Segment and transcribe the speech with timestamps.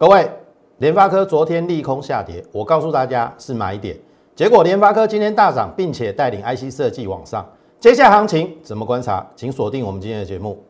[0.00, 0.30] 各位，
[0.76, 3.98] 联发科昨天利空下跌，我告诉大家是买点，
[4.36, 7.44] 结果联发科今天大涨，并且带领 IC 设计往上。
[7.80, 9.26] 接下来行情怎么观察？
[9.34, 10.62] 请锁定我们今天的节目。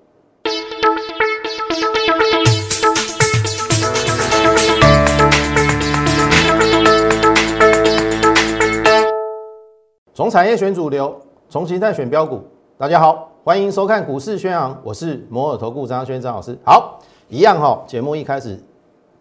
[10.14, 11.14] 从产业选主流，
[11.50, 12.42] 从形态选标股。
[12.78, 16.56] 大家好，欢迎收看股市宣扬，我是摩尔投顾张轩张老师。
[16.64, 16.98] 好，
[17.28, 18.58] 一样哈，节目一开始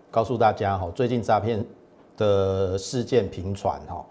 [0.10, 1.64] 告诉大家哈，最近诈骗
[2.16, 4.04] 的事件频传哈。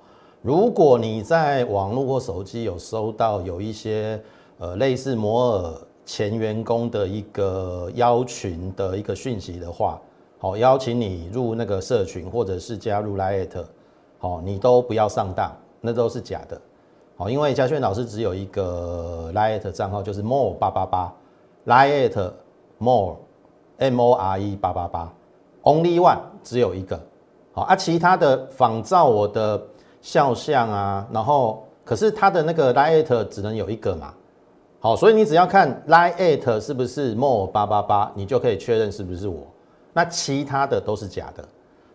[0.42, 4.22] 如果你在网络或手机有收到有一些
[4.58, 10.00] 呃类似摩尔前员工的一个邀群的一个讯息的话，
[10.38, 13.64] 好，邀请你入那个社群或者是加入 Lite，
[14.18, 15.50] 好，你都不要上当，
[15.80, 16.60] 那都是假的。
[17.16, 21.12] 好，因为嘉轩老师只有一个 Lite 账号，就是 More 八八八
[21.66, 22.30] ，Lite
[22.78, 23.16] More
[23.78, 25.12] M O R E 八八八
[25.66, 26.98] ，Only One 只有一个。
[27.52, 29.62] 好啊，其他的仿照我的。
[30.02, 34.14] 肖像啊，然后可是它的那个 Lite 只能有一个嘛，
[34.78, 39.38] 好，所以你只要看 Lite 是不是 More 八八八，你就可以确认是不是我。
[39.92, 41.44] 那其他的都是假的，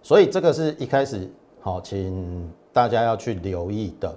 [0.02, 4.14] 所以这个是一开始好，请大家要去留意的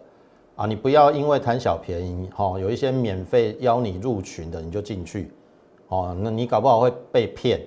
[0.57, 5.31] 啊，你不要因为贪小便宜，好，有一些免费邀你入群的你就进去，
[5.87, 7.61] 哦，那你搞不好会被骗，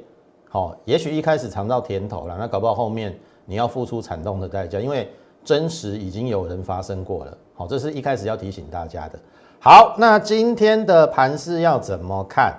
[0.49, 5.09] 好，也许一开始尝到甜头了，那搞不好后面你要付出惨痛的代价，因为。
[5.45, 9.17] 真实已经有人发生过了，好，这是一开始要提醒大家的。
[9.61, 12.53] 好，那今天的盘势要怎么看？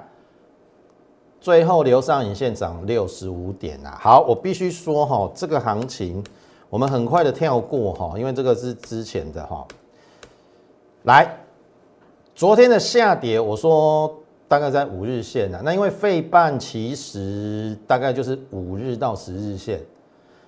[1.39, 3.99] 最后留上影线涨六十五点啊！
[4.01, 6.25] 好，我必须说哈，这个行情
[6.71, 9.67] 我们很快的跳过哈，因为这个是之前的哈。
[11.03, 11.31] 来，
[12.35, 14.18] 昨天的下跌，我说
[14.49, 19.81] 大概在五日线啊，那因为费半其实大概就是五日到十日线。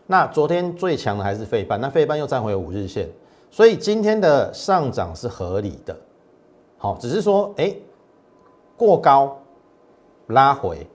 [0.06, 3.08] 那昨天最强的还是费半，那费半又站回五日线，
[3.50, 5.94] 所以今天的上涨是合理的。
[6.78, 7.72] 好，只是说，哎，
[8.76, 9.38] 过高
[10.28, 10.86] 拉回，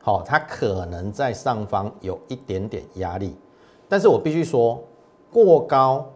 [0.00, 3.36] 好，它可能在上方有一点点压力，
[3.86, 4.82] 但是我必须说，
[5.30, 6.10] 过高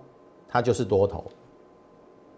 [0.49, 1.23] 它就是多头，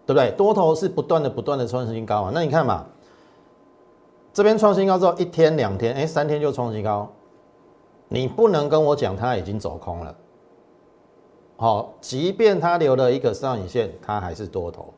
[0.05, 0.29] 对不对？
[0.31, 2.31] 多头是不断的、不断的创新高啊。
[2.33, 2.85] 那你看嘛，
[4.33, 7.07] 这边创新高之后，一天、两天，哎，三天就创新高。
[8.07, 10.15] 你不能跟我讲它已经走空了，
[11.55, 14.91] 好，即便它留了一个上影线，它还是多头。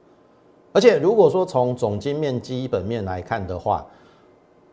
[0.71, 3.85] 而且如果说从总经面基本面来看的话，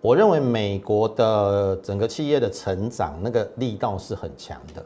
[0.01, 4.85] 我认为美国的整个企业的成长那个力道是很强的，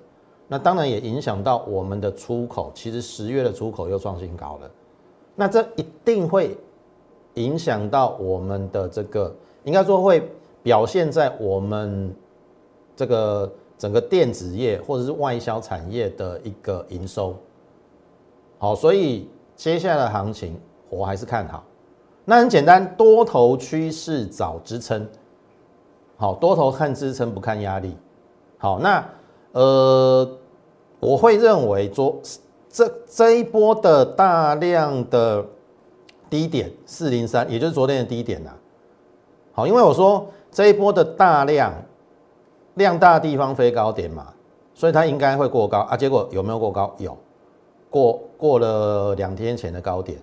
[0.49, 2.71] 那当然也影响到我们的出口。
[2.75, 4.71] 其实十月的出口又创新高了，
[5.35, 6.59] 那这一定会
[7.35, 9.35] 影响到我们的这个，
[9.67, 10.27] 应该说会
[10.63, 12.11] 表现在我们。
[12.99, 17.37] 这个整个电子业或者是外销产业的一个营收，
[18.57, 21.63] 好，所以接下来的行情我还是看好。
[22.25, 25.07] 那很简单，多头趋势找支撑，
[26.17, 27.95] 好，多头看支撑不看压力。
[28.57, 29.07] 好，那
[29.53, 30.27] 呃，
[30.99, 32.19] 我会认为昨
[32.71, 35.45] 这这一波的大量的
[36.31, 38.51] 低点四零三，也就是昨天的低点呐。
[39.57, 41.73] 好，因为我说这一波的大量。
[42.75, 44.27] 量大地方飞高点嘛，
[44.75, 45.97] 所以它应该会过高啊。
[45.97, 46.95] 结果有没有过高？
[46.99, 47.17] 有，
[47.89, 50.19] 过过了两天前的高点。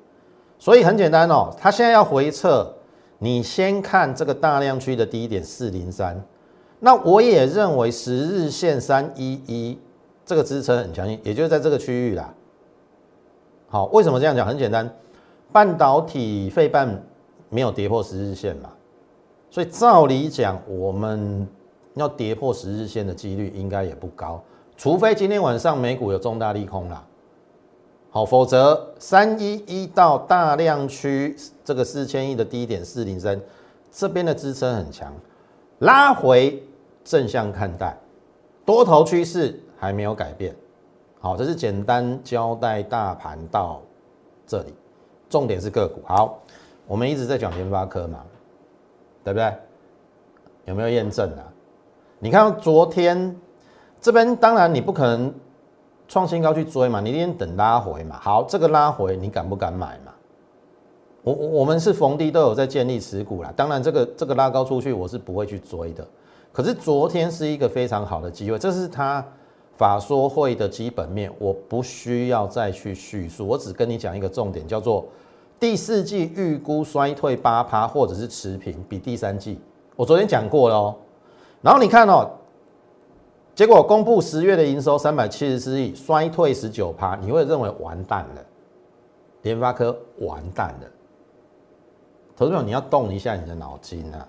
[0.59, 2.71] 所以很简单哦，它现在要回撤，
[3.17, 6.23] 你先看这个大量区的低点四零三。
[6.79, 9.79] 那我也认为十日线三一一
[10.23, 12.31] 这个支撑很强硬，也就是在这个区域啦。
[13.67, 14.45] 好，为什么这样讲？
[14.45, 14.87] 很简单，
[15.51, 17.03] 半导体费半
[17.49, 18.69] 没有跌破十日线嘛，
[19.53, 21.47] 所以照理讲我们。
[21.95, 24.41] 要跌破十日线的几率应该也不高，
[24.75, 27.05] 除非今天晚上美股有重大利空啦。
[28.09, 33.39] 好，否则三一一到大量区这个四千亿的低点四零三
[33.91, 35.13] 这边的支撑很强，
[35.77, 36.63] 拉回
[37.03, 37.95] 正向看待，
[38.65, 40.55] 多头趋势还没有改变。
[41.19, 43.83] 好，这是简单交代大盘到
[44.47, 44.73] 这里，
[45.29, 46.01] 重点是个股。
[46.07, 46.39] 好，
[46.87, 48.25] 我们一直在讲联发科嘛，
[49.23, 49.53] 对不对？
[50.65, 51.43] 有没有验证啊？
[52.19, 53.35] 你看昨天
[53.99, 55.33] 这边，当然你不可能
[56.07, 58.17] 创新高去追嘛，你一定等拉回嘛。
[58.21, 60.11] 好，这个拉回你敢不敢买嘛？
[61.23, 63.53] 我我我们是逢低都有在建立持股啦。
[63.55, 66.05] 当然这个这个拉高出去，我是不会去追的。
[66.51, 69.25] 可是昨天是一个非常好的机会，这是他
[69.75, 75.05] 法说会的基本面，我不需要再去叙述，我只跟你讲一个重点，叫做
[75.63, 79.57] 第四季预估衰退八趴或者是持平，比第三季
[79.95, 80.93] 我昨天讲过了哦。
[81.61, 82.29] 然后你看哦，
[83.55, 88.45] 结果公布十月的营收三百七十四亿，衰退十九趴，你会认为完蛋了，
[89.43, 90.87] 联发科完蛋了。
[92.35, 94.27] 投资者，你要动一下你的脑筋啊！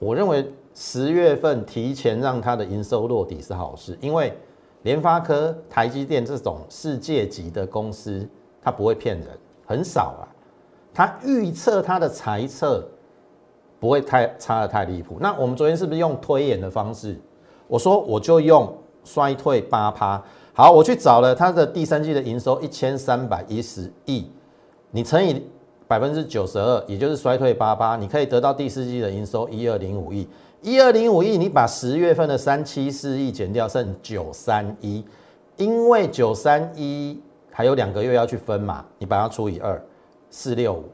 [0.00, 4.36] 我认为十月份提前让它的营收落底是好事，因为
[4.82, 8.28] 联发科、台积电这种世界级的公司，
[8.60, 9.28] 它不会骗人，
[9.68, 10.24] 很少啊。
[10.94, 12.84] 他预测他的猜测
[13.78, 15.18] 不会太差的太离谱。
[15.20, 17.16] 那我们昨天是不是用推演的方式？
[17.68, 20.20] 我说我就用衰退八趴。
[20.52, 24.28] 好，我去找了它的第三季的营收一千三百一十亿，
[24.90, 25.46] 你乘以
[25.86, 30.26] 百分之九十二，也就是衰退八八，你可以得到第四季的营收一二零五亿。
[30.62, 35.04] 一二零五亿，你把十月份的三七四亿减掉，剩九三一。
[35.56, 37.20] 因为九三一
[37.58, 39.84] 还有两个月要去分嘛，你把它除以二，
[40.30, 40.84] 四六五。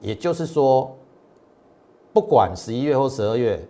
[0.00, 0.90] 也就是说，
[2.14, 3.62] 不管十一月或十二月，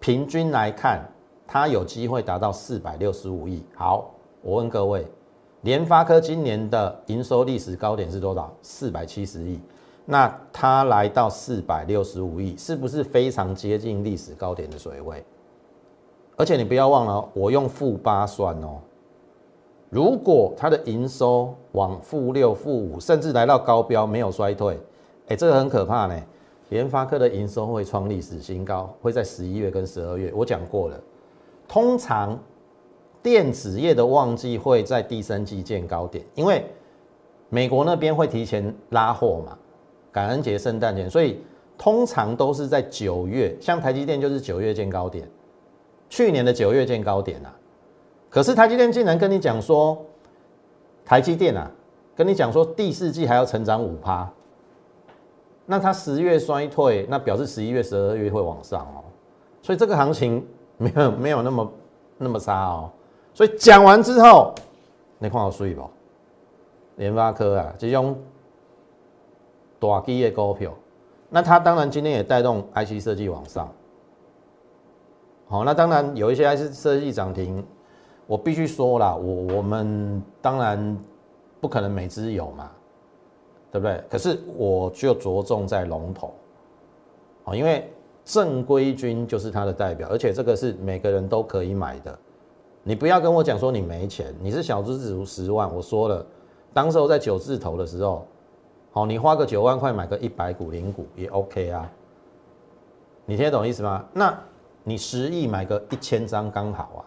[0.00, 1.08] 平均来看。
[1.46, 3.64] 它有机会达到四百六十五亿。
[3.76, 5.06] 好，我问各位，
[5.60, 8.52] 联发科今年的营收历史高点是多少？
[8.60, 9.60] 四百七十亿。
[10.04, 15.24] 那它来到四百六十五亿，是不是非常接近历史高点的水位？
[16.36, 18.80] 而且你不要忘了，我用负八算哦。
[19.90, 24.78] 如果它的营收往负六、负五，甚至来到高标，没有衰退，
[25.28, 26.22] 哎，这个很可怕呢。
[26.68, 30.30] 联发科的营收会创历史新高，会在十一月跟十二月。
[30.36, 31.00] 我讲过了。
[31.66, 32.38] 通常
[33.22, 36.64] 电子业的旺季会在第三季见高点，因为
[37.48, 39.56] 美国那边会提前拉货嘛，
[40.12, 41.40] 感恩节、圣诞节，所以
[41.78, 45.26] 通常都是在九月，像台积电就是九月见高点，
[46.10, 47.54] 去年的九月见高点啊。
[48.30, 49.98] 可是台积电竟然跟你讲说，
[51.04, 51.70] 台积电啊，
[52.14, 54.30] 跟你讲说第四季还要成长五趴，
[55.66, 59.04] 那它十月衰退，那表示十一月、十二月会往上哦，
[59.62, 60.46] 所以这个行情。
[60.80, 61.72] 没有没有那么
[62.18, 62.88] 那么差哦，
[63.34, 64.54] 所以讲完之后，
[65.18, 65.90] 你看我水不？
[66.94, 68.16] 联发科啊，这种
[69.80, 70.72] 大基的股票，
[71.28, 73.68] 那它当然今天也带动 IC 设计往上。
[75.48, 77.66] 好，那当然有一些 IC 设计涨停，
[78.28, 80.96] 我必须说了，我我们当然
[81.60, 82.70] 不可能每只有嘛，
[83.72, 84.00] 对不对？
[84.08, 86.32] 可是我就着重在龙头，
[87.42, 87.90] 好，因为。
[88.30, 92.18] 正规军就是它的代表，而且这个是每个人都可以买的。
[92.82, 95.74] 你不要跟我讲说你没钱，你是小资族十万。
[95.74, 96.26] 我说了，
[96.74, 98.26] 当时候在九字头的时候，
[98.90, 101.90] 好，你花个九万块买个一百股零股也 OK 啊。
[103.24, 104.04] 你听得懂意思吗？
[104.12, 104.38] 那
[104.84, 107.00] 你十亿买个一千张刚好啊。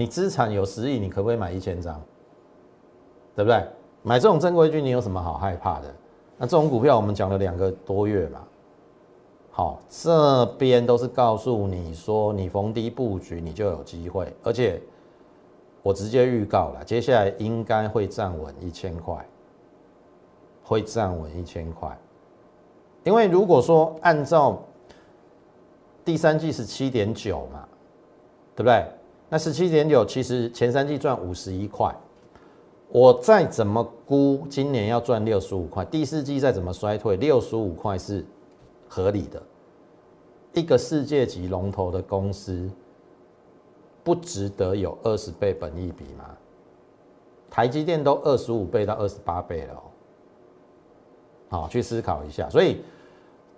[0.00, 2.00] 你资产有十亿，你可不可以买一千张？
[3.36, 3.62] 对不对？
[4.02, 5.94] 买这种正规军，你有什么好害怕的？
[6.38, 8.40] 那这种股票我们讲了两个多月嘛。
[9.50, 14.34] 好，这边都是告诉你说，你逢低布局，你就有机会。
[14.42, 14.80] 而且
[15.82, 19.22] 我直接预告了，接下来应该会站稳一千块，
[20.64, 21.94] 会站稳一千块。
[23.04, 24.62] 因为如果说按照
[26.06, 27.68] 第三季是七点九嘛，
[28.56, 28.86] 对不对？
[29.30, 31.90] 那十七点九其实前三季赚五十一块，
[32.88, 38.22] 我再怎么估，今年要赚六十五块，第四季再怎么衰退，六十五块是。
[38.92, 39.40] 合理的，
[40.52, 42.68] 一个世界级龙头的公司，
[44.02, 46.24] 不值得有二十倍本益比吗？
[47.48, 49.82] 台积电都二十五倍到二十八倍了哦。
[51.50, 52.50] 好，去思考一下。
[52.50, 52.82] 所以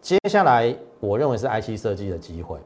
[0.03, 2.59] 接下来我认为是 IC 设计的机会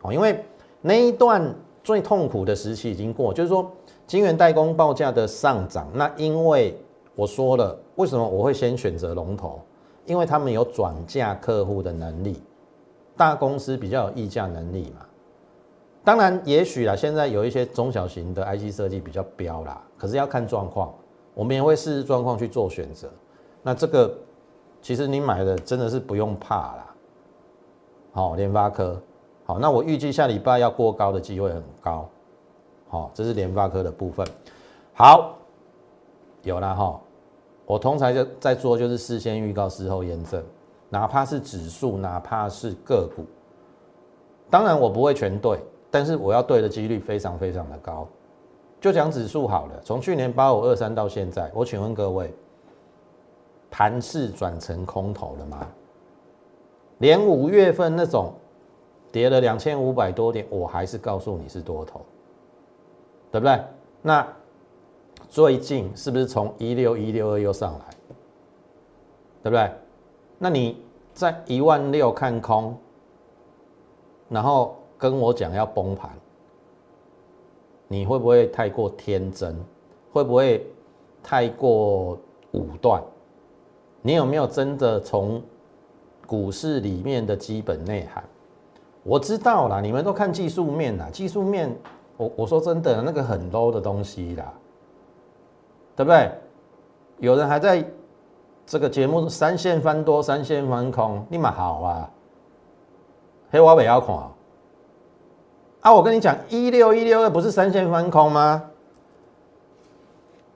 [0.00, 0.42] 哦，因为
[0.80, 1.54] 那一段
[1.86, 3.70] 最痛苦的时期已经过，就是说
[4.08, 5.86] 晶圆代工报价的上涨。
[5.94, 6.76] 那因为
[7.14, 9.60] 我说了，为什么我会先选择龙头？
[10.04, 12.42] 因为他们有转嫁客户的能力，
[13.16, 15.06] 大公司比较有议价能力嘛。
[16.02, 20.92] 当然，也许啦，现在有一些中小型的 IC 设计比较标啦，可是要看状况，
[21.34, 23.08] 我们也会视状况去做选择。
[23.62, 24.12] 那这个
[24.82, 26.94] 其实你买的真的是不用怕啦。
[28.10, 29.00] 好，联发科，
[29.46, 32.08] 好，那我预计下礼拜要过高的机会很高。
[32.88, 34.26] 好，这是联发科的部分。
[34.92, 35.36] 好，
[36.42, 37.00] 有了哈。
[37.64, 40.42] 我通常就在做，就是事先预告，事后验证，
[40.88, 43.24] 哪怕是指数，哪怕是个股，
[44.48, 45.58] 当然我不会全对，
[45.90, 48.06] 但是我要对的几率非常非常的高。
[48.80, 52.32] 就讲指数好了，从去年八五二三到现在，我请问各位，
[53.68, 55.66] 盘势转成空头了吗？
[56.98, 58.32] 连五月份那种
[59.16, 62.04] 跌了两千五百多点，我还是告诉你是多头，
[63.32, 63.58] 对不对？
[64.02, 64.26] 那。
[65.30, 67.84] 最近是不是从一六一六二又上来，
[69.42, 69.70] 对不对？
[70.38, 70.80] 那你
[71.14, 72.76] 在一万六看空，
[74.28, 76.10] 然后跟我讲要崩盘，
[77.88, 79.56] 你会不会太过天真？
[80.12, 80.64] 会不会
[81.22, 82.16] 太过
[82.52, 83.02] 武断？
[84.02, 85.42] 你有没有真的从
[86.26, 88.22] 股市里面的基本内涵？
[89.06, 91.72] 我知道啦，你们都看技术面啦，技术面，
[92.16, 94.52] 我我说真的，那个很 low 的东西啦，
[95.94, 96.28] 对不对？
[97.18, 97.84] 有人还在
[98.66, 102.10] 这个节目三线翻多，三线翻空，立马好啊，
[103.52, 104.16] 黑我不要看
[105.82, 105.94] 啊！
[105.94, 108.70] 我跟你讲，一六一六二不是三线翻空吗？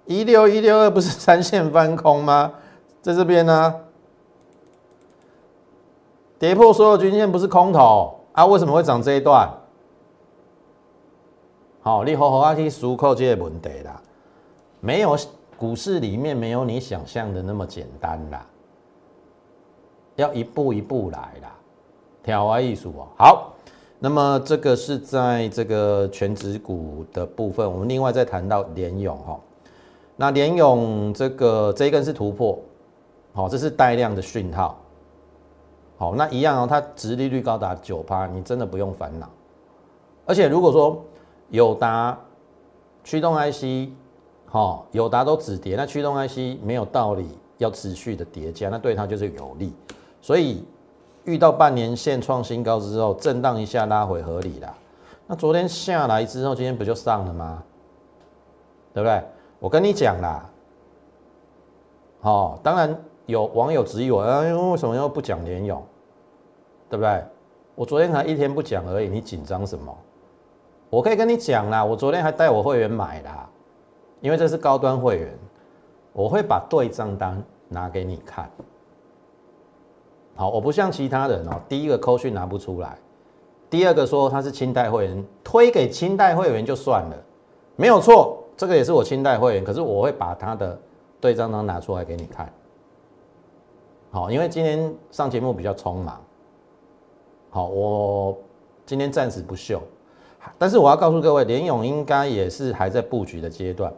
[0.06, 2.52] 一六一六二不是三线翻空吗？
[3.00, 3.74] 在这边呢，
[6.36, 8.19] 跌破所有均线不是空头。
[8.32, 9.48] 啊，为什么会涨这一段？
[11.82, 14.00] 好，你好好啊去思考这个问题啦。
[14.80, 15.16] 没有
[15.56, 18.46] 股市里面没有你想象的那么简单啦，
[20.16, 21.52] 要一步一步来啦，
[22.22, 23.08] 挑啊艺术哦。
[23.18, 23.52] 好，
[23.98, 29.40] 那么这个是在这个全指股的部分，我们另外再谈到联勇哈。
[30.16, 32.58] 那联勇这个这一根是突破，
[33.32, 34.78] 好，这是带量的讯号。
[36.00, 39.28] 好，那一样哦，它殖利率高达九趴，你真的不用烦恼。
[40.24, 41.04] 而且如果说
[41.50, 42.18] 友达
[43.04, 43.90] 驱动 IC，
[44.46, 47.28] 好，友达都止跌，那驱动 IC 没有道理
[47.58, 49.74] 要持续的叠加，那对它就是有利。
[50.22, 50.64] 所以
[51.24, 54.74] 遇到半年线创新高之后，震荡一下拉回合理啦。
[55.26, 57.62] 那昨天下来之后，今天不就上了吗？
[58.94, 59.22] 对不对？
[59.58, 60.48] 我跟你讲啦，
[62.22, 65.82] 好，当然有网友质疑我，啊，为什么又不讲联勇？
[66.90, 67.24] 对不对？
[67.76, 69.96] 我昨天才一天不讲而已，你紧张什么？
[70.90, 73.48] 我可以跟你讲啦，我昨天还带我会员买啦，
[74.20, 75.38] 因为这是高端会员，
[76.12, 78.50] 我会把对账单拿给你看。
[80.34, 82.98] 好，我不像其他人哦，第一个扣讯拿不出来，
[83.70, 87.16] 第二个说他是清代会员，推给清代会员就算了，
[87.76, 90.78] 没有错，这个也是我清代会员，可是我会把他的
[91.20, 92.52] 对账单拿出来给你看。
[94.10, 96.20] 好，因为今天上节目比较匆忙。
[97.52, 98.38] 好，我
[98.86, 99.82] 今天暂时不秀，
[100.56, 103.92] 但是我要告诉各位，联勇应该也是还在布局的阶段，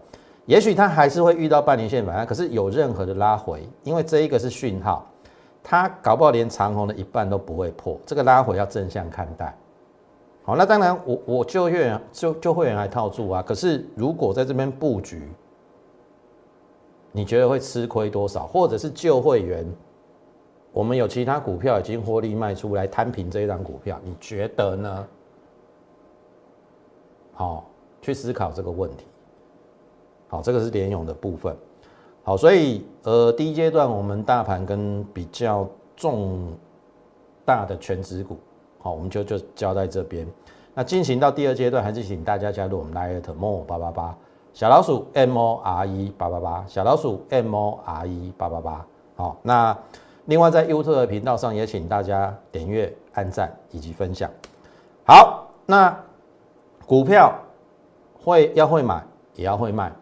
[0.46, 5.06] 也许它还是会遇到半年线反弹，可是有任何的拉回，因为这一个是讯号，
[5.62, 9.54] 它搞不好连长虹的一半都不会破，这个拉回要正向看待。
[10.44, 15.30] 好，那当然我我就会员就就会员来套住啊，可是如果在这边布局，
[17.12, 19.70] 你觉得会吃亏多少，或者是旧会员？
[20.72, 25.06] 我们有其他股票已经获利卖出来摊平这一张股票，你觉得呢？
[27.34, 27.66] 好，
[28.00, 29.04] 去思考这个问题。
[30.28, 31.54] 好，这个是联勇的部分。
[32.22, 36.54] 好，所以呃，第一阶段我们大盘跟比较重
[37.44, 38.38] 大的全职股，
[38.78, 40.26] 好，我们就就交在这边。
[40.72, 44.16] 那进行到第二阶段，还是请大家加入我们 Light More 八八八
[44.54, 48.86] 小老鼠 M O R E 八八八小老鼠 M O R E 八八八。
[49.16, 49.76] 好，那。
[50.26, 54.30] 另外，在 YouTube 频道上也请大家点阅、按赞以及分享。
[55.04, 55.92] 好，那
[56.86, 57.34] 股票
[58.22, 59.92] 会要会买，也要会卖。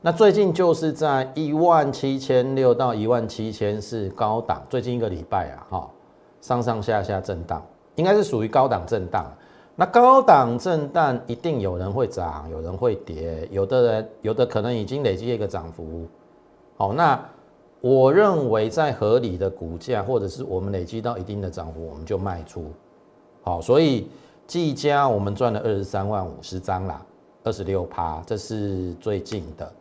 [0.00, 5.90] 那最近就是在一万七千六到一万七千是高档，最近一个礼拜啊，哈，
[6.40, 9.24] 上上下下震荡，应该是属于高档震荡。
[9.76, 16.08] 那高档震荡一定有人会涨，有人会跌，有的人有的可能已经累积一个涨幅。
[16.76, 17.16] 好，那。
[17.80, 22.66] 我认为在合理的股价，或者是我们累积到一定的涨幅，我们就卖出。
[23.42, 24.06] 好，所以
[24.46, 27.04] 技嘉我们赚了二十三万五十张啦，
[27.42, 29.72] 二十六趴，这是最近的。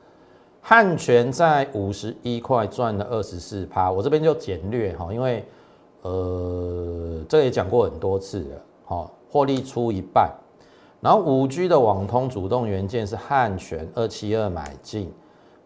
[0.61, 5.43] 汉泉在五十一块赚了二十四趴，我这边就简略哈，因为
[6.01, 8.61] 呃，这也讲过很多次了。
[8.85, 10.31] 好，获利出一半，
[11.01, 15.11] 然后五 G 的网通主动元件是汉泉二七二买进。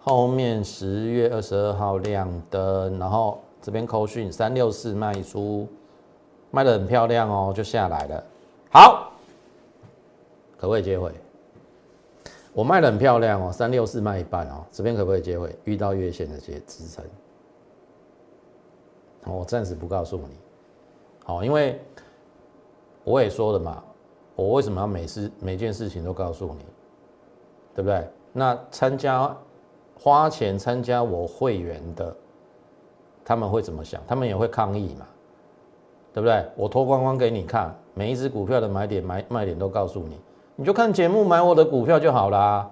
[0.05, 5.65] 后面十月二十二号亮灯，然后这边扣讯三六四卖出，
[6.51, 8.23] 卖的很漂亮哦，就下来了。
[8.69, 9.13] 好，
[10.57, 11.09] 可不可以接回？
[12.51, 15.55] 我卖的很漂亮哦，三六四卖一半哦，这边可不可以接回？
[15.63, 17.05] 遇到月线的些支撑，
[19.25, 20.35] 我暂时不告诉你。
[21.23, 21.79] 好，因为
[23.05, 23.81] 我也说了嘛，
[24.35, 26.65] 我为什么要每事每件事情都告诉你，
[27.73, 28.05] 对不对？
[28.33, 29.33] 那参加。
[30.03, 32.13] 花钱参加我会员的，
[33.23, 34.01] 他们会怎么想？
[34.05, 35.05] 他们也会抗议嘛，
[36.13, 36.45] 对不对？
[36.57, 40.19] 我脱光光给你看，每一只股票的买点、买卖点都告诉你，
[40.57, 42.69] 你就看节目买我的股票就好啦。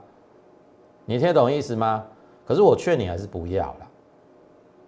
[1.05, 2.03] 你听懂意思吗？
[2.45, 3.87] 可是我劝你还是不要了。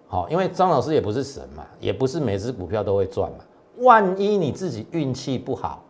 [0.10, 3.38] 好，因为张老师也不是神嘛，也不是每只股票都会赚嘛。
[3.78, 5.82] 万一你自己运气不好，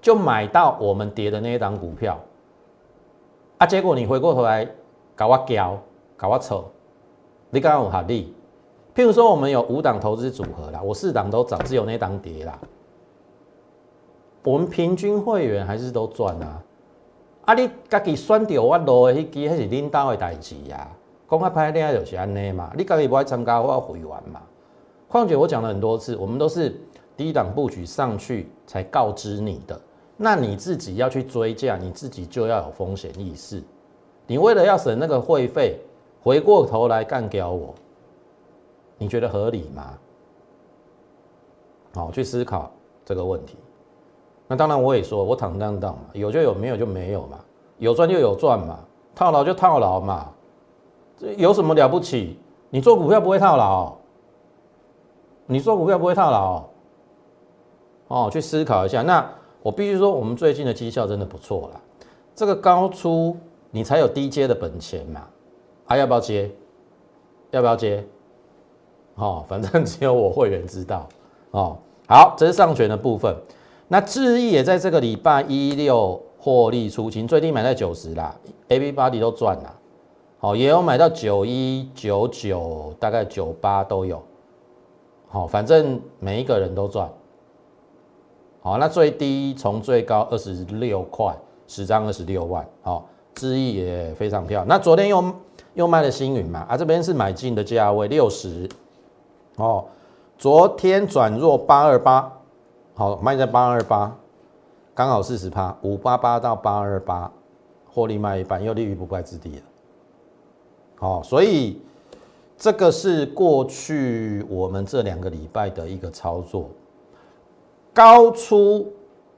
[0.00, 2.20] 就买到我们跌的那一档股票，
[3.58, 4.64] 啊，结果你回过头来
[5.14, 5.78] 搞我交，
[6.16, 6.64] 搞我丑，
[7.50, 8.34] 你敢有合理？
[8.94, 12.58] 譬如说，我们有五档投资组合啦，我四档都涨，只有那档跌啦。
[14.44, 16.62] 我们平均会员还是都赚啊！
[17.44, 20.88] 啊，你家己选掉我落的迄支，迄是领导的代志呀。
[21.30, 24.42] 讲较歹听就是安尼嘛，你家己不爱参加我会员嘛。
[25.08, 26.78] 况且我讲了很多次，我们都是
[27.16, 29.80] 低档布局上去才告知你的，
[30.16, 33.62] 那你自己要去追价，你自己就要有风险意识。
[34.32, 35.78] 你为了要省那个会费，
[36.22, 37.74] 回过头来干掉我。
[38.96, 39.92] 你觉得合理吗？
[41.94, 42.72] 好，去思考
[43.04, 43.58] 这个问题。
[44.48, 47.40] 那当然，我也说，我坦荡荡嘛，有就有，没有就没有嘛，
[47.76, 48.78] 有赚就有赚嘛，
[49.14, 50.32] 套牢就套牢嘛，
[51.18, 52.38] 这有什么了不起？
[52.70, 53.92] 你做股票不会套牢，
[55.44, 56.64] 你做股票不会套牢。
[58.08, 59.02] 哦，去思考一下。
[59.02, 59.30] 那
[59.62, 61.80] 我必须说，我们最近的绩效真的不错了。
[62.34, 63.36] 这个高出，
[63.72, 65.26] 你才有低阶的本钱嘛。
[65.84, 66.48] 还要不要接？
[67.50, 68.06] 要不要接？
[69.16, 71.08] 哦，反正只有我会员知道
[71.50, 71.76] 哦。
[72.06, 73.36] 好，这是上权的部分。
[73.88, 78.34] 那智毅也在这个礼拜一六获利出清，最低买在九十啦
[78.68, 79.78] ，A B Body 都赚了。
[80.38, 84.22] 好，也有买到九一九九，大概九八都有。
[85.28, 87.10] 好，反正每一个人都赚。
[88.62, 91.36] 好，那最低从最高二十六块，
[91.66, 92.66] 十张二十六万。
[92.82, 94.68] 好，智毅也非常漂亮。
[94.68, 95.34] 那昨天又
[95.74, 98.68] 又卖了星云嘛，啊，这边是买进的价位六十。
[99.56, 99.84] 哦，
[100.38, 102.32] 昨天转弱八二八，
[102.94, 104.16] 好卖在八二八，
[104.94, 107.30] 刚好四十趴，五八八到八二八，
[107.92, 109.62] 获利卖一半，又立于不败之地了。
[110.96, 111.80] 好，所以
[112.56, 116.70] 这个是过去我们这两个礼拜的一个操作，
[117.92, 118.90] 高出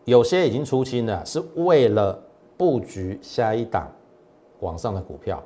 [0.04, 2.22] 有些已经出清了，是为了
[2.56, 3.90] 布局下一档
[4.60, 5.42] 往上的股票。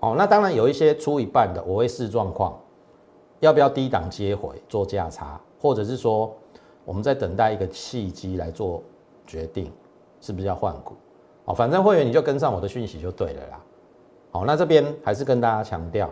[0.00, 2.58] 哦，那当然有一些出一半的，我会视状况。
[3.40, 6.34] 要不要低档接回做价差，或者是说
[6.84, 8.82] 我们在等待一个契机来做
[9.28, 9.70] 决定，
[10.20, 10.94] 是不是要换股？
[11.44, 13.60] 哦，反正会员你就跟上我的讯息就对了啦。
[14.32, 16.10] 好，那这边还是跟大家强调，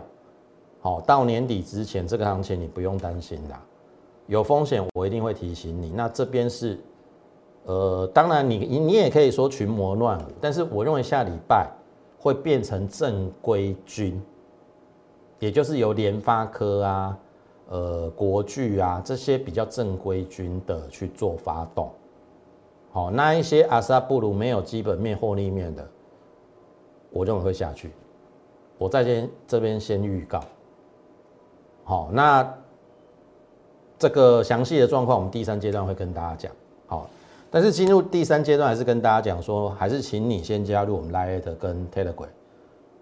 [0.79, 3.61] 好，到年底之前这个行情你不用担心啦，
[4.27, 5.91] 有风险我一定会提醒你。
[5.91, 6.79] 那这边是，
[7.67, 11.69] 呃，当然你你也可以说群魔乱舞，但是我认为下礼拜
[12.19, 14.21] 会变成正规军。
[15.39, 17.19] 也就是由联发科啊、
[17.69, 21.91] 呃国巨啊这些比较正规军的去做发动，
[22.91, 25.87] 好，那一些阿萨布鲁没有基本面、获利面的，
[27.11, 27.91] 我认为会下去。
[28.79, 30.41] 我在先这边先预告，
[31.83, 32.51] 好，那
[33.99, 36.51] 这个详细的状况我们第三阶段会跟大家讲，
[36.87, 37.07] 好，
[37.57, 42.27] 但是进入第三阶段还是跟大家讲说，还是请你先加入我们 Light 跟 Telegram。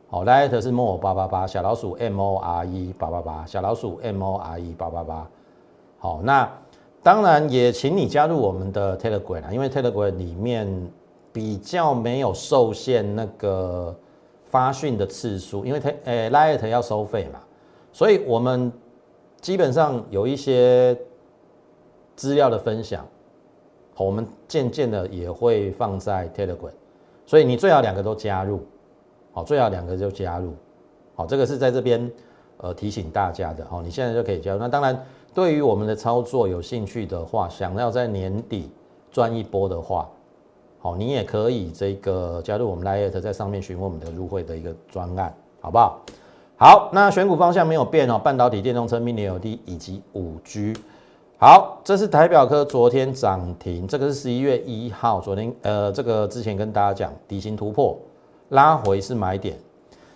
[0.07, 5.27] 好，Light 是 more 八八八，小老鼠 M O R E 八八八，小老鼠 M O R E 八八八。
[5.97, 6.49] 好，那
[7.03, 10.89] 当然也请你加入我们的 Telegram 啦，因为 Telegram 里面
[11.33, 13.93] 比较没有受限那个
[14.45, 17.41] 发讯的次数，因为 T 诶 Light 要收费嘛，
[17.91, 18.71] 所以我们
[19.41, 20.97] 基本上有一些
[22.15, 23.05] 资料的分享，
[24.03, 26.71] 我们渐渐的也会放在 Telegram，
[27.25, 28.61] 所以你最好两个都加入。
[29.31, 30.53] 好，最好两个就加入。
[31.15, 32.11] 好，这个是在这边
[32.57, 33.65] 呃提醒大家的。
[33.65, 34.59] 好，你现在就可以加入。
[34.59, 34.97] 那当然，
[35.33, 38.69] 对于我们的操作有兴趣的话，想要在年底
[39.11, 40.09] 赚一波的话，
[40.79, 46.01] 好，你也可以这个加入我们 Lite，在上面询问我们的入会的一个专案，好不好？
[46.57, 50.73] 好，那选股方向没有变哦，半导体、电动车、Mini LED 以及五 G。
[51.37, 57.97] 好，这是台表科昨天涨停，这个是十一月一号，昨天呃这个之前跟大家讲底薪突破。
[58.49, 59.57] 拉回是买点，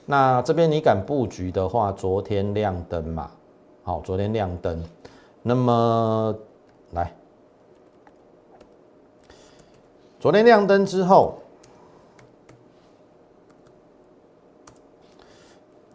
[0.05, 3.31] 那这边你敢布局的话，昨天亮灯嘛？
[3.83, 4.81] 好，昨天亮灯，
[5.41, 6.33] 那么
[6.91, 7.11] 来，
[10.19, 11.39] 昨天亮灯之后，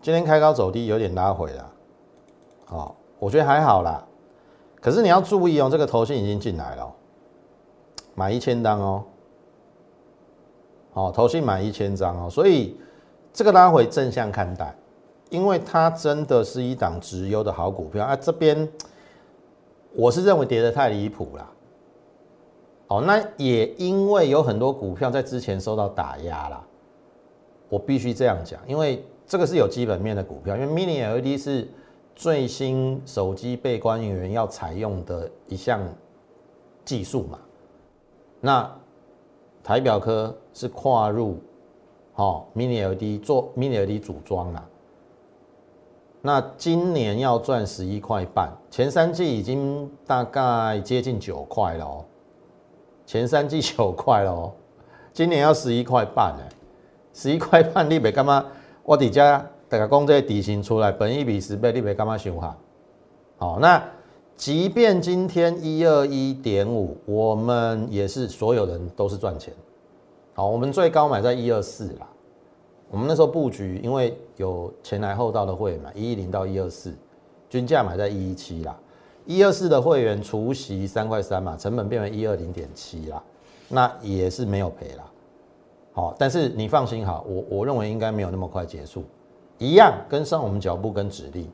[0.03, 1.73] 今天开高走低，有点拉回了。
[2.67, 4.05] 好，我觉得还好啦。
[4.85, 6.95] 可是你要注意哦，这个头信已经进来了，
[8.15, 9.03] 买一千单哦。
[10.93, 12.77] 好，投信买一千张哦，所以
[13.33, 14.77] 这个拉回正向看待，
[15.31, 18.15] 因为它真的是一档直优的好股票啊。
[18.15, 18.69] 这边
[19.95, 21.51] 我是认为跌得太离谱了。
[22.89, 26.63] 哦，那也因为有很多股票在之前受到打压了，
[27.71, 31.67] 我必须这样讲，因为这个是有基本面的股票，因为 Mini LED 是
[32.15, 35.81] 最新手机被光源要采用的一项
[36.85, 37.39] 技术嘛，
[38.41, 38.71] 那。
[39.67, 41.39] 台表科是跨入
[42.13, 44.63] 好，mini LED 做 mini LED 组装啦。
[46.21, 52.05] 那今年要赚十一块半，前三季已经大概接近九块了哦。
[53.07, 54.53] 前三季九块了哦，
[55.15, 56.45] 今年要十一块半呢。
[57.15, 58.45] 十一块半，你别干嘛？
[58.83, 59.43] 我底家
[59.75, 62.57] 大家讲这底薪出来，本一比十倍，你别干嘛想哈？
[63.39, 63.83] 好，那
[64.37, 69.53] 即便今天一二一点五，我们也是所有人都是赚钱。
[70.33, 72.07] 好，我们最高买在一二四啦。
[72.89, 76.95] 我们那时候布局，因为有前来后到的会员嘛，一一零到一二四，
[77.51, 78.79] 均价买在一一七啦，
[79.27, 83.21] 一二四的会员除息三块三嘛，成本变为一二零点七啦，
[83.69, 85.05] 那也是没有赔啦。
[85.95, 89.03] 好，但是你放心好，我我认为应该没有那么快结束，
[89.59, 91.49] 一样跟上我们脚步跟指令，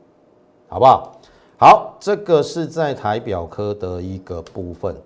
[0.69, 1.13] 好不好？
[1.59, 4.97] 好，这个是在台表科的一个部分。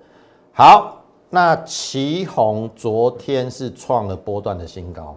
[0.52, 5.16] 好，那旗宏昨天是创了波段的新高。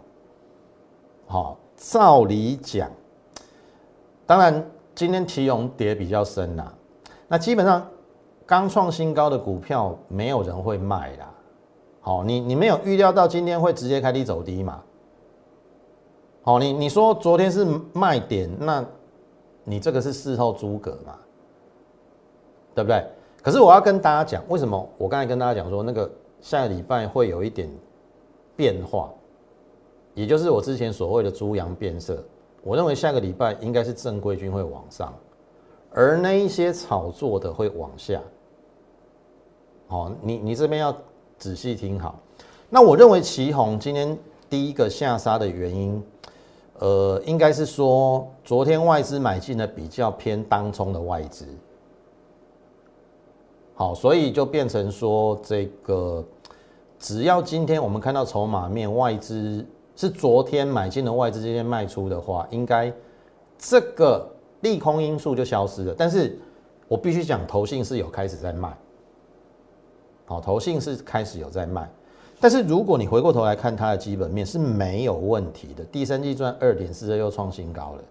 [1.28, 2.90] 好，照理讲，
[4.26, 6.74] 当然今天旗宏跌比较深啦，
[7.28, 7.88] 那基本上
[8.48, 11.32] 刚创新高的股票没有人会卖啦。
[12.02, 14.82] 好，你你没有预料到今天会直接开低走低嘛？
[16.48, 18.82] 好，你你说昨天是卖点，那
[19.66, 21.14] 你这个是事后诸葛嘛？
[22.74, 23.06] 对不对？
[23.44, 27.70] 可是我要跟大家讲，为什么我刚才跟大家讲说那个下个礼拜会有一点
[28.56, 29.10] 变化？
[30.14, 32.24] 也就是我之前所谓的猪羊变色，
[32.64, 35.14] 我认为下个礼拜应该是正规军会往上，
[35.92, 38.22] 而那一些炒作的会往下。
[39.90, 40.96] 好，你你这边要
[41.38, 42.18] 仔细听好。
[42.70, 44.18] 那我认为旗红今天
[44.50, 46.02] 第一个下杀的原因，
[46.80, 51.46] 呃，应该是说昨天外资买进的比较偏当冲的外资。
[53.76, 56.24] 好，所以就变成说这个，
[57.00, 59.66] 只要今天我们看到筹码面外资。
[60.00, 62.94] 是昨天买进的外资今天卖出的话，应该
[63.58, 64.30] 这个
[64.62, 65.96] 利空因素就消失了。
[65.98, 66.38] 但是
[66.88, 68.78] 我必须讲，投信是有开始在卖，
[70.28, 71.90] 好，投信是开始有在卖。
[72.40, 78.04] 但是如果你回过头来看它的基本面是没有问题的，第三季赚二点四又创新高了，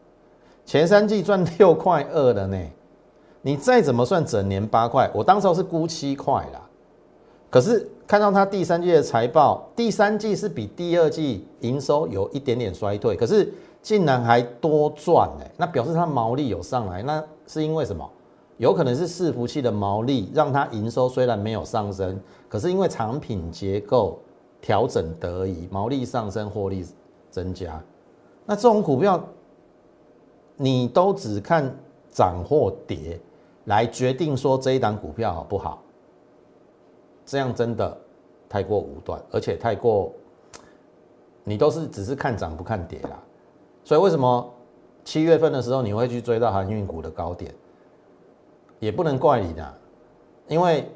[0.64, 2.58] 前三季赚六块二了呢。
[3.42, 6.60] 你再怎么算整年八块，我当时候是估七块啦。
[7.48, 18.04] 可是看到它第三季的财报，第三季是比第二季营收有一点点衰退，可是竟然还多赚哎，那表示它毛利有上来，那是因为什么？
[18.56, 22.18] 有可能是伺服器的毛利让它营收虽然没有上升，
[22.56, 24.18] 可是因为产品结构
[24.62, 26.86] 调整得宜，毛利上升，获利
[27.30, 27.78] 增加。
[28.46, 29.22] 那这种股票，
[30.56, 31.70] 你都只看
[32.10, 33.20] 涨或跌
[33.66, 35.82] 来决定说这一档股票好不好？
[37.26, 37.94] 这样真的
[38.48, 40.10] 太过武断，而且太过，
[41.44, 43.22] 你都是只是看涨不看跌啦。
[43.84, 44.50] 所以为什么
[45.04, 47.54] 七月份的时候你会去追到航运股的高点？
[48.80, 49.74] 也不能怪你的，
[50.48, 50.90] 因为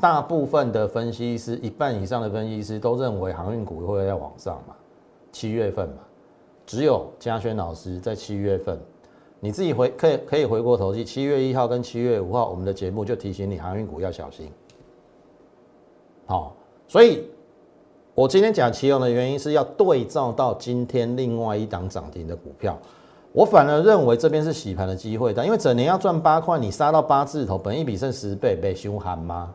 [0.00, 4.74] 大部分的分析师，一半以上的分析师都认为航运股会在往上嘛。
[5.32, 5.96] 七月份嘛，
[6.64, 8.78] 只有嘉轩老师在七月份，
[9.40, 14.50] 你自己回可以可以回过头去，七月一号跟七月五号我们的节目就提醒你航运股要小心。
[16.26, 16.54] 好，
[16.86, 17.28] 所以
[18.14, 22.78] 我今天讲奇勇的原因是要对照到今天另外一档涨停的股票，
[23.32, 29.54] 我反而认为这边是洗盘的机会，但因为整年要赚八块，你杀到八字头，本一比剩十倍，被凶悍吗？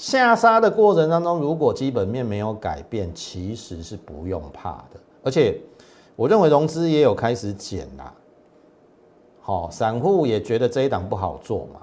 [0.00, 5.60] 下杀的过程当中，如果基本面没有改变，其实是不用怕的，而且
[6.16, 8.10] 我认为融资也有开始减啦，
[9.42, 11.80] 好，散户也觉得这一档不好做嘛。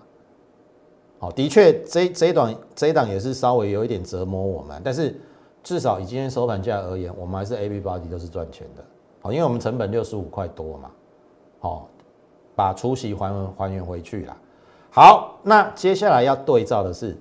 [1.19, 5.15] 好，的确，这这一档这一档也是稍微有一点折磨我们，但是
[5.63, 8.83] 至少以今天收盘价而言，我们还是 A B Body 都是赚钱的。
[9.21, 10.89] 好，因为我们成本六十五块多嘛，
[11.59, 11.87] 好，
[12.55, 14.35] 把出息还还原回去了。
[14.89, 17.15] 好，那接下来要对照的是，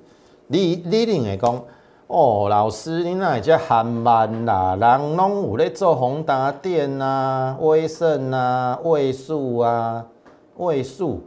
[0.49, 1.63] 你你另会讲，
[2.07, 10.07] 哦，老师，你那只韩漫啦，人拢有咧做宏达电啊、威盛啊、位数啊、
[10.57, 11.21] 位数。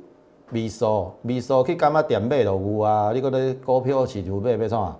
[0.51, 3.11] 微数，微数去干嘛店买都有啊！
[3.13, 4.97] 你搁咧股票市场买要创啊？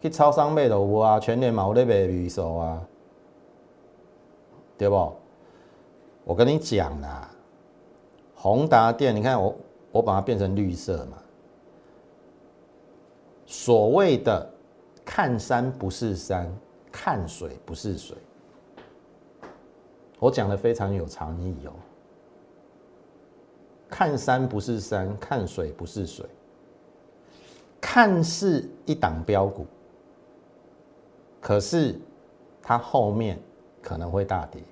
[0.00, 1.20] 去超商买都有啊！
[1.20, 2.80] 全年嘛有咧卖微数啊，
[4.78, 5.12] 对不？
[6.24, 7.28] 我跟你讲啦，
[8.34, 9.54] 宏达电，你看我
[9.90, 11.18] 我把它变成绿色嘛。
[13.52, 14.50] 所谓的
[15.04, 16.50] 看山不是山，
[16.90, 18.16] 看水不是水，
[20.18, 21.72] 我讲的非常有禅意哦。
[23.90, 26.24] 看山不是山，看水不是水。
[27.78, 29.66] 看似一档标股，
[31.38, 32.00] 可是
[32.62, 33.38] 它后面
[33.82, 34.62] 可能会大跌。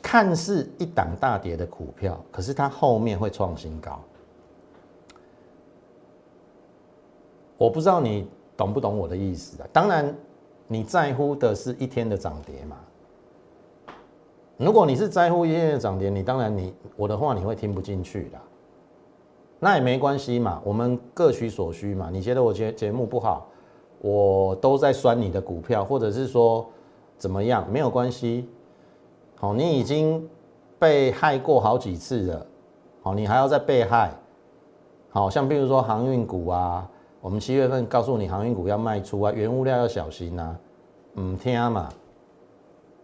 [0.00, 4.02] 看似一档大跌的股票，可是它后面会创新高。
[7.56, 9.68] 我不知道你懂不懂我的意思啊？
[9.72, 10.14] 当然，
[10.66, 12.76] 你在乎的是一天的涨跌嘛。
[14.56, 18.38] 如果你是在乎一天的涨跌，你当然你我的话你会听不进去的。
[19.58, 22.10] 那也没关系嘛，我们各取所需嘛。
[22.12, 23.46] 你觉得我节节目不好，
[24.00, 26.66] 我都在酸你的股票，或者是说
[27.16, 28.48] 怎么样，没有关系。
[29.36, 30.28] 好，你已经
[30.78, 32.46] 被害过好几次了，
[33.02, 34.12] 好，你还要再被害。
[35.10, 36.88] 好像比如说航运股啊，
[37.24, 40.54] 我们七月份告诉你航运股要卖出啊，原物料要小心呐，
[41.18, 41.88] 唔听嘛，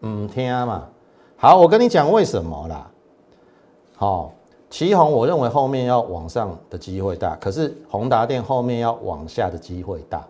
[0.04, 0.86] 唔听嘛。
[1.38, 2.90] 好，我跟你讲为什么啦。
[3.96, 4.34] 好。
[4.68, 10.22] 旗宏，我认为后面要往上的机会大，可是宏达电后面要往下的机会大。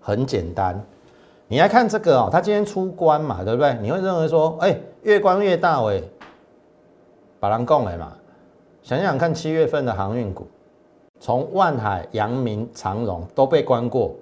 [0.00, 0.82] 很简单，
[1.46, 3.76] 你来看这个哦，它今天出关嘛，对不对？
[3.82, 6.02] 你会认为说，哎，越关越大喂，
[7.38, 8.14] 把人供来嘛。
[8.82, 10.48] 想想看，七月份的航运股，
[11.20, 14.16] 从万海、阳明、长荣都被关过，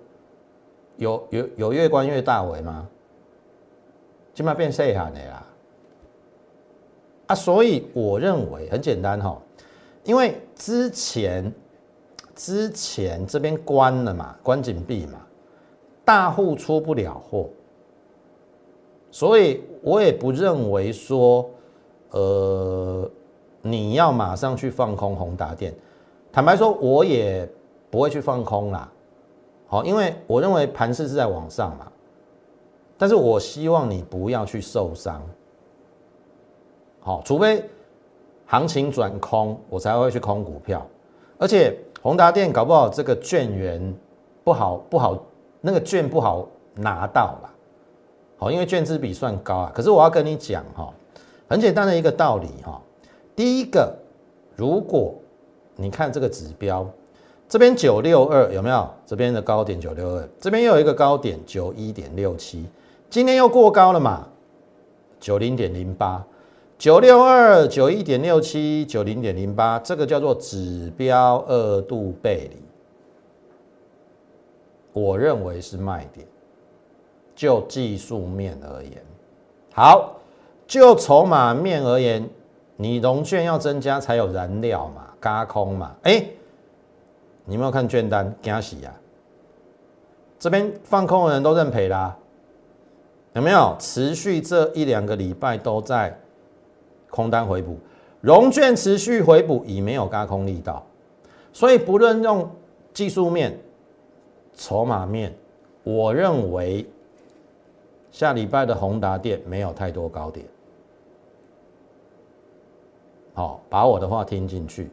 [0.97, 2.87] 有有有越关越大尾吗？
[4.35, 5.47] 起码变细汉的啦。
[7.29, 9.41] 啊，所以我认为很简单哈，
[10.03, 11.53] 因为之前
[12.35, 15.21] 之前这边关了嘛，关紧闭嘛，
[16.05, 17.49] 大户出不了货，
[19.11, 21.49] 所以我也不认为说，
[22.11, 23.11] 呃，
[23.61, 25.75] 你要马上去放空宏达电，
[26.33, 27.49] 坦白说，我也
[27.91, 28.91] 不会去放空啦，
[29.67, 31.91] 好，因为我认为盘势是在往上嘛，
[32.97, 35.23] 但是我希望你不要去受伤。
[37.01, 37.65] 好，除非
[38.47, 40.87] 行情转空，我才会去空股票。
[41.39, 43.95] 而且宏达电搞不好这个券源
[44.45, 45.19] 不好不好，
[45.61, 47.51] 那个券不好拿到啦。
[48.37, 49.73] 好，因为券资比算高啊。
[49.75, 50.93] 可是我要跟你讲哈，
[51.49, 52.81] 很简单的一个道理哈。
[53.35, 53.97] 第一个，
[54.55, 55.15] 如果
[55.81, 56.85] 你看这个指标，
[57.49, 58.91] 这边九六二有没有？
[59.07, 62.67] 这边的高点九六二，这边又有一个高点九一点六七，
[63.09, 64.27] 今天又过高了嘛？
[65.21, 66.25] 九零点零八。
[66.77, 72.63] 九六二九一点六七九零点零八，这个叫做指标二度背离，
[74.93, 76.27] 我认为是卖点。
[77.35, 79.01] 就技术面而言，
[79.73, 80.17] 好，
[80.67, 82.29] 就筹码面而言，
[82.81, 86.25] 你融券要增加才有燃料嘛，加空嘛，哎，
[87.45, 88.35] 你有没有看券单？
[88.41, 88.95] 惊喜呀！
[90.39, 92.17] 这边放空的人都认赔啦，
[93.33, 93.77] 有没有？
[93.79, 96.19] 持续这一两个礼拜都在。
[97.11, 97.79] 空单回补，
[98.21, 100.85] 融券持续回补已没有轧空力道，
[101.55, 102.49] 所以不论用
[102.93, 103.59] 技术面、
[104.55, 105.35] 筹码面，
[105.85, 106.87] 我认为
[108.13, 110.45] 下礼拜的宏达电没有太多高点。
[113.39, 114.91] 好，把我的话听进去，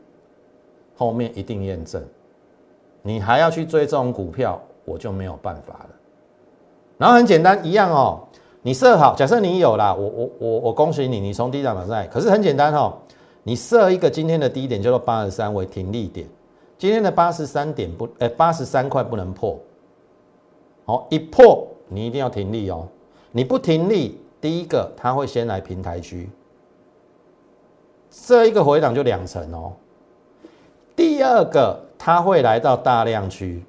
[0.95, 1.99] 后面一定验证。
[3.01, 5.89] 你还要去追这种股票，我就没有办法了。
[6.99, 8.19] 然后很简单，一样哦。
[8.61, 12.05] 你设好，假设你有啦，我我我我恭喜你，你从低档买在。
[12.05, 12.95] 可是很简单哈，
[13.41, 16.27] 你设一个今天的低点叫做八十三为停利点，
[16.77, 19.59] 今天的八十三点不，哎，八十三块不能破，
[20.85, 22.87] 好，一破你一定要停利哦，
[23.31, 26.29] 你不停利，第一个它会先来平台区，
[28.23, 29.73] 这一个回档就两成哦，
[30.95, 33.63] 第二个它会来到大量区，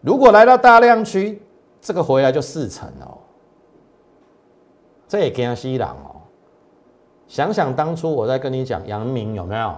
[0.00, 1.42] 如果来到大量区，
[1.80, 3.18] 这个回来就四成哦。
[5.08, 6.20] 这也惊死人哦！
[7.26, 9.74] 想想当初我在跟你讲阳明有没有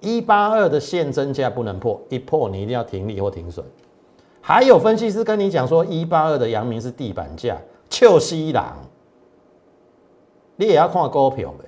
[0.00, 3.64] 一八二的现增价不能破，一破你一定要停利或停损。
[4.40, 7.56] 还有分析师跟你讲说一八二的阳明是地板价，
[7.90, 8.62] 臭死人！
[10.56, 11.67] 你也要看股票呗。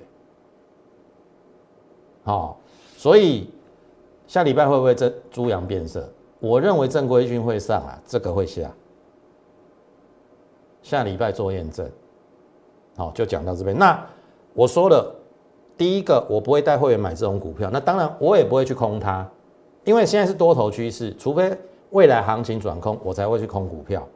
[2.23, 2.59] 好，
[2.97, 3.49] 所以
[4.27, 6.07] 下礼拜会不会这猪羊变色？
[6.39, 8.71] 我认为正规军会上啊，这个会下。
[10.81, 11.89] 下礼拜做验证。
[12.95, 13.77] 好，就讲到这边。
[13.77, 14.03] 那
[14.53, 15.15] 我说了，
[15.77, 17.69] 第一个，我不会带会员买这种股票。
[17.71, 19.27] 那当然，我也不会去空它，
[19.83, 21.55] 因为现在是多头趋势，除非
[21.91, 24.07] 未来行情转空，我才会去空股票。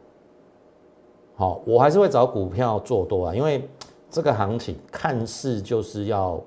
[1.36, 3.70] 好，我还是会找股票做多啊，因为
[4.10, 6.42] 这个行情看似就是要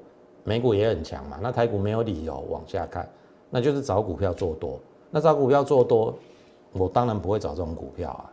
[0.45, 3.09] 美股也很强嘛，那台股没有理由往下看，
[3.51, 4.79] 那就是找股票做多。
[5.11, 6.15] 那找股票做多，
[6.73, 8.31] 我当然不会找这种股票啊。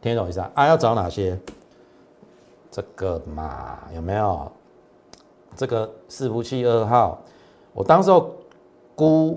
[0.00, 0.50] 听懂意思啊？
[0.54, 1.38] 啊，要找哪些？
[2.70, 4.50] 这个嘛有没有？
[5.54, 7.20] 这个四福气二号，
[7.74, 8.30] 我当时候
[8.94, 9.34] 估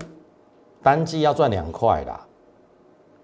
[0.82, 2.26] 单季要赚两块啦。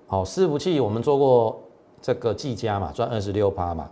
[0.07, 1.59] 好，四福气我们做过
[2.03, 3.91] 这个技嘉嘛，赚二十六趴嘛。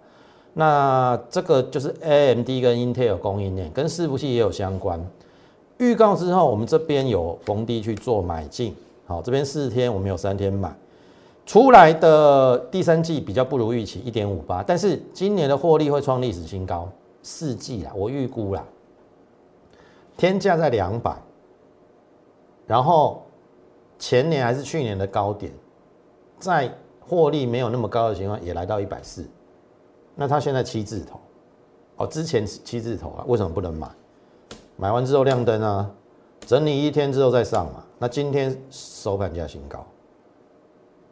[0.52, 5.04] 那这个就是 AMD 跟 Intel 供应链，跟伺服器也有相关。
[5.78, 8.74] 预告之后，我们这边有逢低去做买进。
[9.06, 10.72] 好，这边四天我们有三天买，
[11.46, 16.88] 出来的第三季比较不如预期，一点五八，但是今年的获利会创历史新高。
[17.22, 18.64] 四季啦，我预估啦，
[20.16, 21.14] 天价在两百，
[22.66, 23.22] 然后
[23.98, 25.52] 前年还是去年的高点，
[26.38, 26.72] 在
[27.06, 29.26] 获利没有那么高的情况，也来到一百四。
[30.20, 31.18] 那他现在七字头，
[31.96, 33.88] 哦，之前七字头啊，为什么不能买？
[34.76, 35.90] 买完之后亮灯啊，
[36.40, 37.82] 整理一天之后再上嘛。
[37.98, 39.82] 那今天收盘价新高，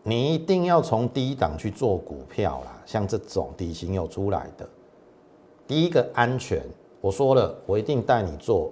[0.03, 4.69] 你一定要从低档去做股票啦，像这种底型有出来的，
[5.67, 6.63] 第一个安全，
[7.01, 8.71] 我说了，我一定带你做，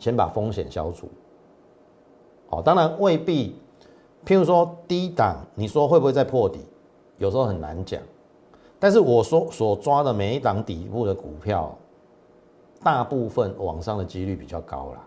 [0.00, 1.08] 先把风险消除。
[2.48, 3.54] 哦，当然未必，
[4.26, 6.58] 譬如说低档，你说会不会再破底？
[7.18, 8.02] 有时候很难讲。
[8.84, 11.74] 但是我说所抓的每一档底部的股票，
[12.82, 15.02] 大部分往上的几率比较高啦。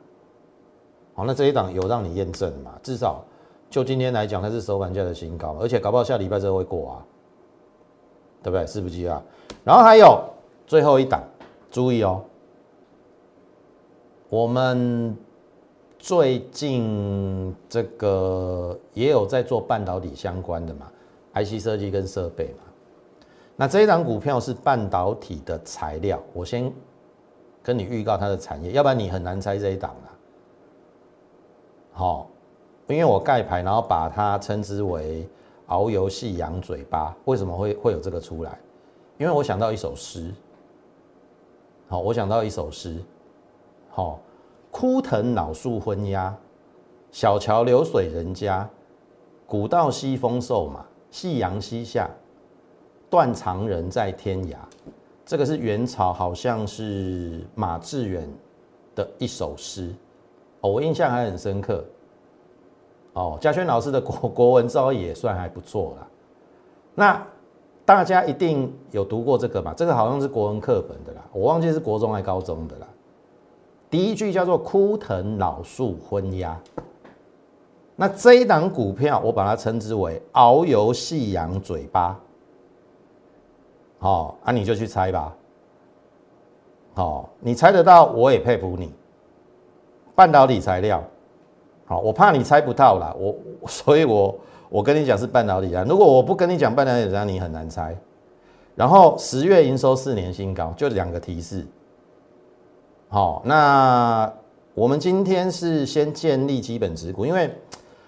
[1.13, 2.71] 好，那这一档有让你验证嘛？
[2.81, 3.23] 至少
[3.69, 7.05] 就今天来讲，它是收盘价的新高，而且搞不好下礼拜这会过啊，
[8.41, 8.65] 对不对？
[8.65, 9.21] 是不是啊？
[9.63, 10.23] 然后还有
[10.65, 11.21] 最后一档，
[11.69, 12.23] 注意哦，
[14.27, 15.15] 我们
[15.99, 20.91] 最近这个也有在做半导体相关的嘛
[21.35, 22.63] ，IC 设计跟设备嘛。
[23.59, 26.71] 那这一档股票是半导体的材料，我先
[27.63, 30.13] 跟你预告它的产业，要不然你很难猜这一档啦。
[31.91, 32.29] 好，
[32.85, 35.27] 因为我盖牌，然后把它称之为
[35.67, 38.59] 遨游戏羊嘴巴，为什么会会有这个出来？
[39.17, 40.31] 因为我想到一首诗，
[41.87, 43.01] 好，我想到一首诗，
[43.89, 44.19] 好，
[44.69, 46.37] 枯藤老树昏鸦，
[47.09, 48.69] 小桥流水人家，
[49.47, 52.07] 古道西风瘦马，夕阳西下。
[53.09, 54.55] 断肠人在天涯，
[55.25, 58.29] 这个是元朝，好像是马致远
[58.93, 59.93] 的一首诗，
[60.59, 61.83] 我印象还很深刻。
[63.13, 66.07] 哦，嘉轩老师的国国文造诣也算还不错啦。
[66.93, 67.27] 那
[67.85, 69.73] 大家一定有读过这个吧？
[69.75, 72.87] 这个好像是国文课本的啦，我忘记是国中还高中的啦。
[73.89, 76.59] 第一句叫做“枯藤老树昏鸦”，
[77.95, 82.19] 那这一档股票我把它称之为“遨游夕阳嘴巴”。
[83.99, 85.33] 好，那你就去猜吧。
[86.93, 88.93] 好，你猜得到，我也佩服你。
[90.15, 91.03] 半导体材料，
[91.85, 93.35] 好，我怕你猜不到啦，我
[93.67, 94.35] 所以，我
[94.69, 95.85] 我跟你讲是半导体啊。
[95.87, 97.95] 如果我不跟你讲半导体，让你很难猜。
[98.75, 101.65] 然后十月营收四年新高，就两个提示。
[103.09, 104.31] 好，那
[104.73, 107.55] 我们今天是先建立基本持股，因为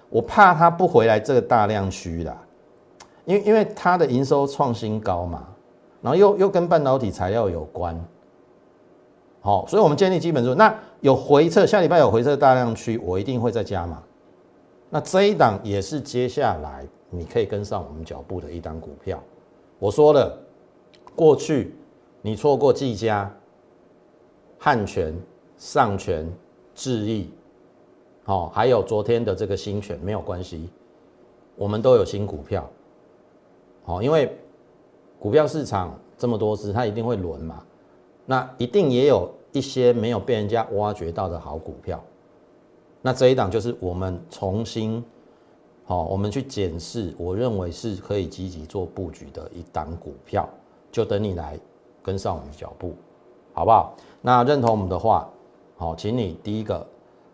[0.09, 2.37] 我怕它不回来这个大量区啦，
[3.25, 5.47] 因为因为它的营收创新高嘛。
[6.01, 7.99] 然后又又跟半导体材料有关，
[9.41, 14.01] 好，所以我们建立基本说，那有回撤，下礼拜有回撤大量区，我一定会再加码。
[14.89, 19.21] 那这一档也是接下来你可以跟上我们脚步的一档股票。
[19.77, 20.37] 我说了，
[21.15, 21.75] 过去
[22.21, 23.29] 你错过技嘉、
[24.57, 25.13] 汉权、
[25.57, 26.31] 上权、
[26.73, 27.29] 智毅，
[28.23, 30.69] 好，还有昨天的这个新权没有关系，
[31.57, 32.65] 我们都有新股票，
[33.83, 34.33] 好，因为。
[35.19, 37.63] 股票市场这么多只，它一定会轮嘛？
[38.25, 42.01] 那一定也有一些没有被人家挖掘到的好股票。
[43.01, 45.03] 那这一档就是我们重新，
[45.85, 50.47] 好，我们去检视，我认为是可以积极做布局的一档股票，
[50.91, 51.59] 就等你来
[52.03, 52.93] 跟上我们脚步，
[53.53, 53.95] 好不好？
[54.21, 55.29] 那认同我们的话，
[55.77, 56.85] 好，请你第一个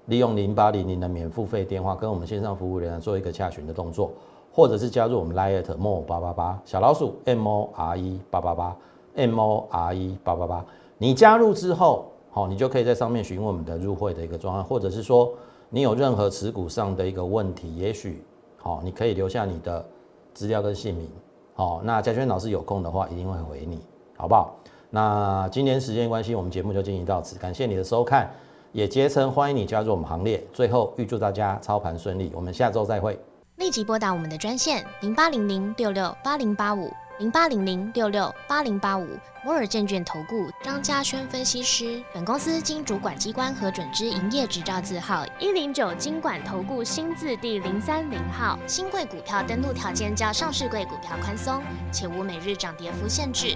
[0.06, 4.12] 利用零八零零的免付费电话，跟我们线上服务人员做一个洽询的动作。
[4.52, 8.74] 或者是加入我们 Lite More 八八八小老鼠 M O R E 八八八
[9.16, 10.66] M O R E 八八八，
[10.98, 15.34] 你加入之后，好，你就可以在上面询问我们的入会的一个状况，或者是说
[15.70, 18.24] 你有任何持股上的一个问题，也许
[18.56, 19.86] 好，你可以留下你的
[20.34, 21.10] 资料跟姓名，
[21.54, 23.82] 好，那嘉轩老师有空的话一定会回你，
[24.16, 24.56] 好不好？
[24.90, 28.32] 那今年时间关系，我们节目就进行到此，感谢你的收看，
[28.76, 33.18] 也竭诚欢迎你加入我们行列，最后预祝大家操盘顺利，我们下周再会。
[33.56, 39.08] 立即拨打我们的专线零八零零六六八零八五零八零零六六八零八五
[39.46, 42.04] 摩尔证券投顾张嘉轩分析师。
[42.14, 48.60] 本公司经主管机关核准之营业执照字号一零九金管投顾新字第零三零号。
[48.68, 51.64] 新贵股票登录条件较上市贵股票宽松，
[51.94, 53.56] 且无每日涨跌幅限制。